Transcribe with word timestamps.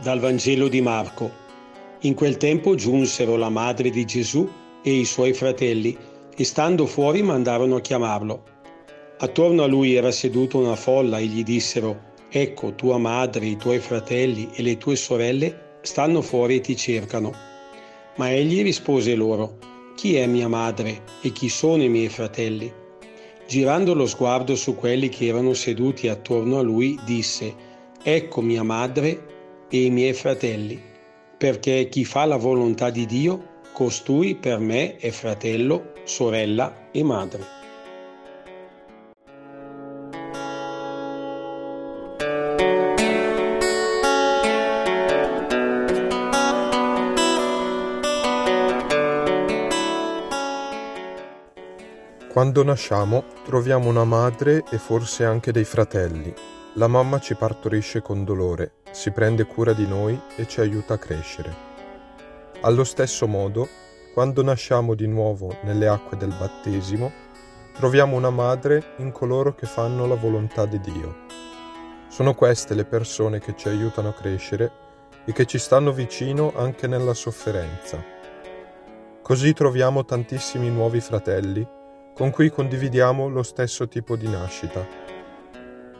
Dal 0.00 0.20
Vangelo 0.20 0.68
di 0.68 0.80
Marco. 0.80 1.28
In 2.02 2.14
quel 2.14 2.36
tempo 2.36 2.76
giunsero 2.76 3.36
la 3.36 3.48
madre 3.48 3.90
di 3.90 4.04
Gesù 4.04 4.48
e 4.80 4.92
i 4.92 5.04
suoi 5.04 5.32
fratelli 5.32 5.96
e 6.36 6.44
stando 6.44 6.86
fuori 6.86 7.20
mandarono 7.20 7.74
a 7.74 7.80
chiamarlo. 7.80 8.44
Attorno 9.18 9.64
a 9.64 9.66
lui 9.66 9.96
era 9.96 10.12
seduta 10.12 10.56
una 10.56 10.76
folla 10.76 11.18
e 11.18 11.24
gli 11.24 11.42
dissero, 11.42 12.06
Ecco 12.30 12.76
tua 12.76 12.96
madre, 12.96 13.46
i 13.46 13.56
tuoi 13.56 13.80
fratelli 13.80 14.50
e 14.54 14.62
le 14.62 14.76
tue 14.76 14.94
sorelle 14.94 15.78
stanno 15.82 16.22
fuori 16.22 16.58
e 16.58 16.60
ti 16.60 16.76
cercano. 16.76 17.34
Ma 18.18 18.30
egli 18.30 18.62
rispose 18.62 19.16
loro, 19.16 19.58
Chi 19.96 20.14
è 20.14 20.26
mia 20.26 20.46
madre 20.46 21.02
e 21.22 21.32
chi 21.32 21.48
sono 21.48 21.82
i 21.82 21.88
miei 21.88 22.08
fratelli? 22.08 22.72
Girando 23.48 23.94
lo 23.94 24.06
sguardo 24.06 24.54
su 24.54 24.76
quelli 24.76 25.08
che 25.08 25.26
erano 25.26 25.54
seduti 25.54 26.06
attorno 26.06 26.58
a 26.58 26.62
lui, 26.62 26.96
disse, 27.04 27.52
Ecco 28.00 28.40
mia 28.42 28.62
madre 28.62 29.37
e 29.68 29.84
i 29.84 29.90
miei 29.90 30.12
fratelli, 30.12 30.80
perché 31.36 31.88
chi 31.88 32.04
fa 32.04 32.24
la 32.24 32.36
volontà 32.36 32.90
di 32.90 33.06
Dio, 33.06 33.56
costui 33.72 34.34
per 34.34 34.58
me 34.58 34.96
è 34.96 35.10
fratello, 35.10 35.92
sorella 36.04 36.88
e 36.90 37.02
madre. 37.02 37.56
Quando 52.38 52.62
nasciamo 52.62 53.24
troviamo 53.44 53.88
una 53.88 54.04
madre 54.04 54.62
e 54.70 54.78
forse 54.78 55.24
anche 55.24 55.50
dei 55.50 55.64
fratelli. 55.64 56.57
La 56.78 56.86
mamma 56.86 57.18
ci 57.18 57.34
partorisce 57.34 58.02
con 58.02 58.22
dolore, 58.22 58.74
si 58.92 59.10
prende 59.10 59.46
cura 59.46 59.72
di 59.72 59.84
noi 59.84 60.16
e 60.36 60.46
ci 60.46 60.60
aiuta 60.60 60.94
a 60.94 60.98
crescere. 60.98 61.52
Allo 62.60 62.84
stesso 62.84 63.26
modo, 63.26 63.68
quando 64.14 64.44
nasciamo 64.44 64.94
di 64.94 65.08
nuovo 65.08 65.56
nelle 65.62 65.88
acque 65.88 66.16
del 66.16 66.32
battesimo, 66.38 67.10
troviamo 67.72 68.14
una 68.14 68.30
madre 68.30 68.94
in 68.98 69.10
coloro 69.10 69.56
che 69.56 69.66
fanno 69.66 70.06
la 70.06 70.14
volontà 70.14 70.66
di 70.66 70.78
Dio. 70.78 71.16
Sono 72.06 72.34
queste 72.34 72.74
le 72.74 72.84
persone 72.84 73.40
che 73.40 73.56
ci 73.56 73.66
aiutano 73.66 74.10
a 74.10 74.14
crescere 74.14 74.70
e 75.24 75.32
che 75.32 75.46
ci 75.46 75.58
stanno 75.58 75.90
vicino 75.90 76.52
anche 76.54 76.86
nella 76.86 77.14
sofferenza. 77.14 78.00
Così 79.20 79.52
troviamo 79.52 80.04
tantissimi 80.04 80.70
nuovi 80.70 81.00
fratelli 81.00 81.66
con 82.14 82.30
cui 82.30 82.50
condividiamo 82.50 83.26
lo 83.26 83.42
stesso 83.42 83.88
tipo 83.88 84.14
di 84.14 84.28
nascita. 84.28 85.07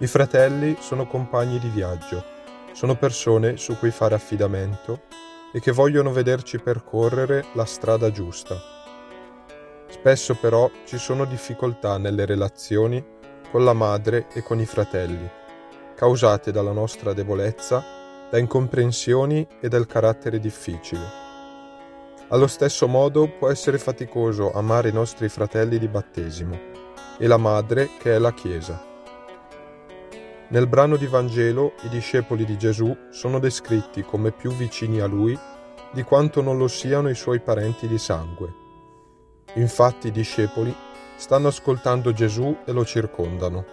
I 0.00 0.06
fratelli 0.06 0.76
sono 0.78 1.08
compagni 1.08 1.58
di 1.58 1.68
viaggio, 1.70 2.22
sono 2.72 2.94
persone 2.94 3.56
su 3.56 3.76
cui 3.76 3.90
fare 3.90 4.14
affidamento 4.14 5.00
e 5.52 5.58
che 5.58 5.72
vogliono 5.72 6.12
vederci 6.12 6.60
percorrere 6.60 7.46
la 7.54 7.64
strada 7.64 8.12
giusta. 8.12 8.56
Spesso 9.88 10.36
però 10.36 10.70
ci 10.84 10.98
sono 10.98 11.24
difficoltà 11.24 11.98
nelle 11.98 12.26
relazioni 12.26 13.04
con 13.50 13.64
la 13.64 13.72
madre 13.72 14.28
e 14.34 14.42
con 14.44 14.60
i 14.60 14.66
fratelli, 14.66 15.28
causate 15.96 16.52
dalla 16.52 16.70
nostra 16.70 17.12
debolezza, 17.12 17.82
da 18.30 18.38
incomprensioni 18.38 19.48
e 19.60 19.68
dal 19.68 19.86
carattere 19.88 20.38
difficile. 20.38 21.26
Allo 22.28 22.46
stesso 22.46 22.86
modo 22.86 23.28
può 23.36 23.50
essere 23.50 23.78
faticoso 23.78 24.52
amare 24.52 24.90
i 24.90 24.92
nostri 24.92 25.28
fratelli 25.28 25.76
di 25.76 25.88
battesimo 25.88 26.56
e 27.18 27.26
la 27.26 27.38
madre 27.38 27.88
che 27.98 28.14
è 28.14 28.18
la 28.18 28.32
Chiesa. 28.32 28.87
Nel 30.50 30.66
brano 30.66 30.96
di 30.96 31.06
Vangelo 31.06 31.74
i 31.82 31.90
discepoli 31.90 32.46
di 32.46 32.56
Gesù 32.56 32.96
sono 33.10 33.38
descritti 33.38 34.02
come 34.02 34.32
più 34.32 34.50
vicini 34.50 34.98
a 34.98 35.06
lui 35.06 35.38
di 35.92 36.02
quanto 36.02 36.40
non 36.40 36.56
lo 36.56 36.68
siano 36.68 37.10
i 37.10 37.14
suoi 37.14 37.40
parenti 37.40 37.86
di 37.86 37.98
sangue. 37.98 38.54
Infatti 39.54 40.06
i 40.06 40.10
discepoli 40.10 40.74
stanno 41.16 41.48
ascoltando 41.48 42.14
Gesù 42.14 42.56
e 42.64 42.72
lo 42.72 42.86
circondano, 42.86 43.64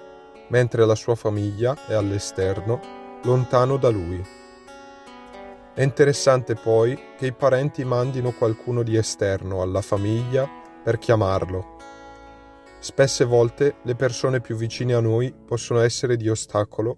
mentre 0.50 0.86
la 0.86 0.96
sua 0.96 1.16
famiglia 1.16 1.78
è 1.88 1.94
all'esterno, 1.94 2.82
lontano 3.24 3.78
da 3.78 3.90
lui. 3.90 4.22
È 5.74 5.82
interessante 5.82 6.56
poi 6.56 6.98
che 7.18 7.28
i 7.28 7.34
parenti 7.34 7.86
mandino 7.86 8.32
qualcuno 8.32 8.84
di 8.84 8.98
esterno 8.98 9.62
alla 9.62 9.82
famiglia 9.82 10.46
per 10.84 10.98
chiamarlo. 10.98 11.78
Spesse 12.80 13.26
volte 13.26 13.78
le 13.84 13.96
persone 13.96 14.42
più 14.42 14.56
vicine 14.56 14.94
a 14.94 15.00
noi 15.00 15.34
possono 15.34 15.80
essere 15.80 16.18
di 16.18 16.30
ostacolo 16.30 16.98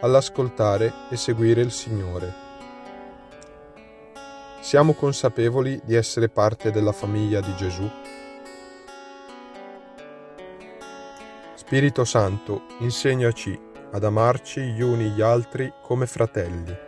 all'ascoltare 0.00 0.92
e 1.10 1.16
seguire 1.16 1.60
il 1.60 1.70
Signore. 1.70 2.46
Siamo 4.60 4.94
consapevoli 4.94 5.80
di 5.84 5.94
essere 5.94 6.28
parte 6.28 6.70
della 6.70 6.92
famiglia 6.92 7.40
di 7.40 7.54
Gesù? 7.54 7.88
Spirito 11.54 12.04
Santo, 12.04 12.62
insegnaci 12.80 13.58
ad 13.92 14.04
amarci 14.04 14.60
gli 14.72 14.82
uni 14.82 15.10
gli 15.10 15.22
altri 15.22 15.72
come 15.82 16.06
fratelli 16.06 16.86